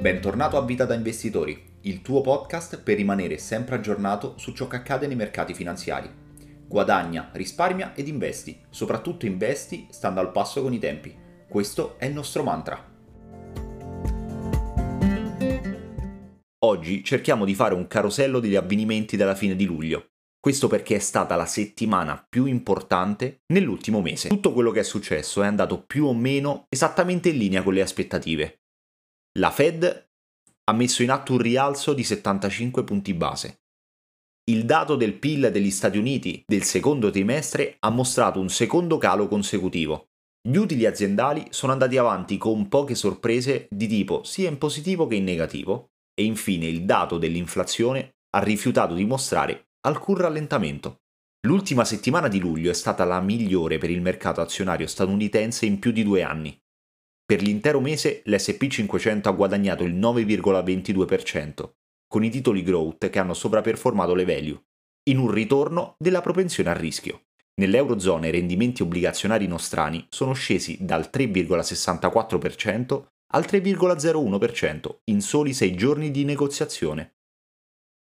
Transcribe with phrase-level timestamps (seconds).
[0.00, 4.76] Bentornato a Vita da Investitori, il tuo podcast per rimanere sempre aggiornato su ciò che
[4.76, 6.08] accade nei mercati finanziari.
[6.68, 11.12] Guadagna, risparmia ed investi, soprattutto investi stando al passo con i tempi.
[11.48, 12.80] Questo è il nostro mantra.
[16.60, 20.10] Oggi cerchiamo di fare un carosello degli avvenimenti della fine di luglio.
[20.38, 24.28] Questo perché è stata la settimana più importante nell'ultimo mese.
[24.28, 27.82] Tutto quello che è successo è andato più o meno esattamente in linea con le
[27.82, 28.60] aspettative.
[29.38, 30.10] La Fed
[30.64, 33.60] ha messo in atto un rialzo di 75 punti base.
[34.50, 39.28] Il dato del PIL degli Stati Uniti del secondo trimestre ha mostrato un secondo calo
[39.28, 40.08] consecutivo.
[40.40, 45.14] Gli utili aziendali sono andati avanti con poche sorprese di tipo sia in positivo che
[45.14, 51.02] in negativo e infine il dato dell'inflazione ha rifiutato di mostrare alcun rallentamento.
[51.46, 55.92] L'ultima settimana di luglio è stata la migliore per il mercato azionario statunitense in più
[55.92, 56.60] di due anni.
[57.28, 61.72] Per l'intero mese l'SP500 ha guadagnato il 9,22%,
[62.06, 64.58] con i titoli growth che hanno sovraperformato le value,
[65.10, 67.24] in un ritorno della propensione al rischio.
[67.60, 76.10] Nell'Eurozona i rendimenti obbligazionari nostrani sono scesi dal 3,64% al 3,01% in soli 6 giorni
[76.10, 77.16] di negoziazione.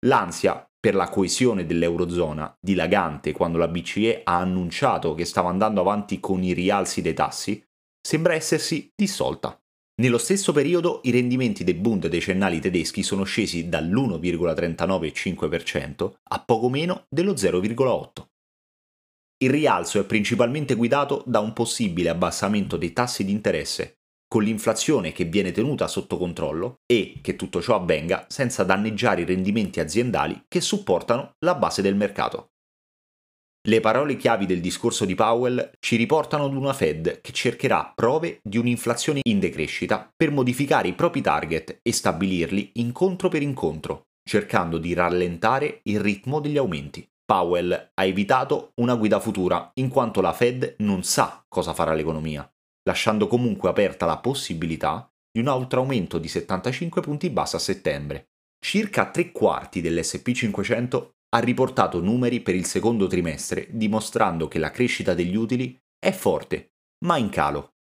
[0.06, 6.18] L'ansia per la coesione dell'Eurozona, dilagante quando la BCE ha annunciato che stava andando avanti
[6.18, 7.64] con i rialzi dei tassi,
[8.06, 9.58] sembra essersi dissolta.
[10.02, 17.06] Nello stesso periodo i rendimenti dei Bund decennali tedeschi sono scesi dall'1,395% a poco meno
[17.08, 18.26] dello 0,8%.
[19.38, 23.94] Il rialzo è principalmente guidato da un possibile abbassamento dei tassi di interesse,
[24.28, 29.26] con l'inflazione che viene tenuta sotto controllo e che tutto ciò avvenga senza danneggiare i
[29.26, 32.50] rendimenti aziendali che supportano la base del mercato.
[33.66, 38.40] Le parole chiavi del discorso di Powell ci riportano ad una Fed che cercherà prove
[38.42, 44.76] di un'inflazione in decrescita per modificare i propri target e stabilirli incontro per incontro, cercando
[44.76, 47.08] di rallentare il ritmo degli aumenti.
[47.24, 52.46] Powell ha evitato una guida futura in quanto la Fed non sa cosa farà l'economia,
[52.82, 58.28] lasciando comunque aperta la possibilità di un altro aumento di 75 punti base a settembre.
[58.58, 65.14] Circa tre quarti dell'SP500 ha riportato numeri per il secondo trimestre dimostrando che la crescita
[65.14, 66.74] degli utili è forte,
[67.04, 67.72] ma in calo.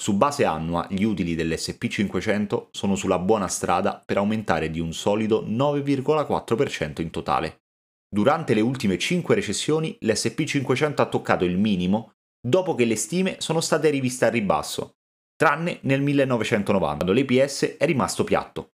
[0.00, 5.44] Su base annua gli utili dell'SP500 sono sulla buona strada per aumentare di un solido
[5.44, 7.62] 9,4% in totale.
[8.06, 13.60] Durante le ultime 5 recessioni l'SP500 ha toccato il minimo dopo che le stime sono
[13.60, 14.96] state riviste a ribasso,
[15.36, 18.72] tranne nel 1990, quando l'EPS è rimasto piatto.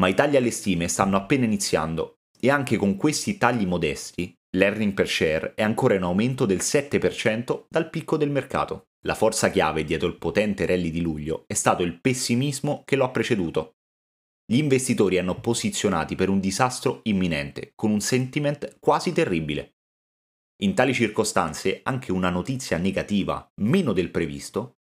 [0.00, 4.92] Ma i tagli alle stime stanno appena iniziando e anche con questi tagli modesti, l'earning
[4.94, 8.88] per share è ancora in aumento del 7% dal picco del mercato.
[9.04, 13.04] La forza chiave dietro il potente rally di luglio è stato il pessimismo che lo
[13.04, 13.76] ha preceduto.
[14.44, 19.76] Gli investitori hanno posizionati per un disastro imminente, con un sentiment quasi terribile.
[20.62, 24.78] In tali circostanze anche una notizia negativa, meno del previsto,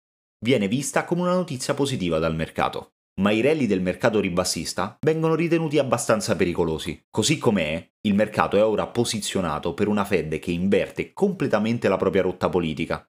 [0.45, 5.35] viene vista come una notizia positiva dal mercato ma i rally del mercato ribassista vengono
[5.35, 7.05] ritenuti abbastanza pericolosi.
[7.11, 12.23] Così com'è, il mercato è ora posizionato per una Fed che inverte completamente la propria
[12.23, 13.07] rotta politica,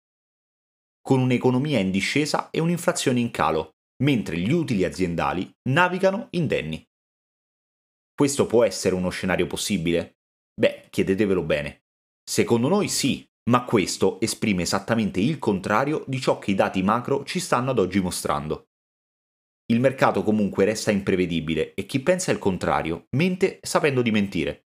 [1.01, 6.83] con un'economia in discesa e un'inflazione in calo, mentre gli utili aziendali navigano indenni.
[8.15, 10.17] Questo può essere uno scenario possibile?
[10.53, 11.83] Beh, chiedetevelo bene.
[12.23, 17.25] Secondo noi sì, ma questo esprime esattamente il contrario di ciò che i dati macro
[17.25, 18.67] ci stanno ad oggi mostrando.
[19.67, 24.65] Il mercato comunque resta imprevedibile e chi pensa il contrario mente sapendo di mentire.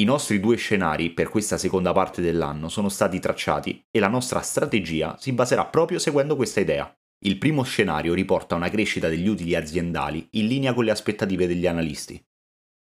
[0.00, 4.40] I nostri due scenari per questa seconda parte dell'anno sono stati tracciati e la nostra
[4.40, 6.92] strategia si baserà proprio seguendo questa idea.
[7.24, 11.66] Il primo scenario riporta una crescita degli utili aziendali in linea con le aspettative degli
[11.66, 12.20] analisti,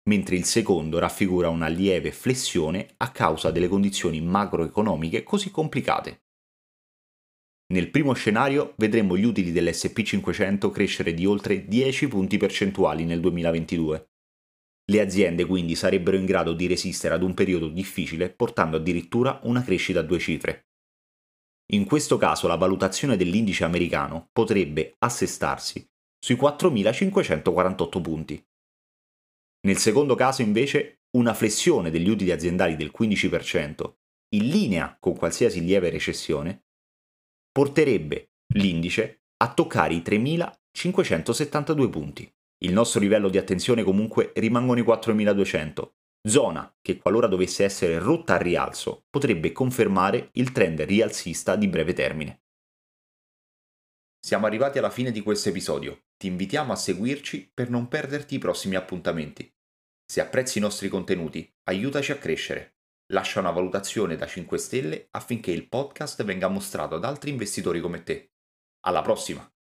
[0.09, 6.24] mentre il secondo raffigura una lieve flessione a causa delle condizioni macroeconomiche così complicate.
[7.67, 14.09] Nel primo scenario vedremo gli utili dell'SP500 crescere di oltre 10 punti percentuali nel 2022.
[14.87, 19.63] Le aziende quindi sarebbero in grado di resistere ad un periodo difficile portando addirittura una
[19.63, 20.67] crescita a due cifre.
[21.73, 25.83] In questo caso la valutazione dell'indice americano potrebbe assestarsi
[26.19, 28.47] sui 4.548 punti.
[29.61, 33.93] Nel secondo caso invece una flessione degli utili aziendali del 15%,
[34.35, 36.64] in linea con qualsiasi lieve recessione,
[37.55, 42.29] porterebbe l'indice a toccare i 3.572 punti.
[42.65, 45.89] Il nostro livello di attenzione comunque rimangono i 4.200,
[46.27, 51.93] zona che qualora dovesse essere rotta al rialzo potrebbe confermare il trend rialzista di breve
[51.93, 52.41] termine.
[54.19, 56.07] Siamo arrivati alla fine di questo episodio.
[56.17, 59.49] Ti invitiamo a seguirci per non perderti i prossimi appuntamenti.
[60.05, 62.74] Se apprezzi i nostri contenuti, aiutaci a crescere.
[63.09, 68.01] Lascia una valutazione da 5 stelle affinché il podcast venga mostrato ad altri investitori come
[68.01, 68.33] te.
[68.81, 69.54] Alla prossima!